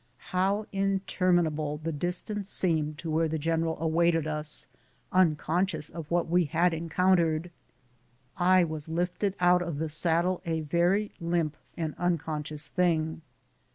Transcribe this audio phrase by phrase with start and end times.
[0.31, 4.65] IIow interminable tlie distance seemed to where the general awaited us,
[5.11, 7.51] unconscious of what we had encountered!
[8.35, 13.21] I was lifted out of the saddle a very limp and unconscious thing.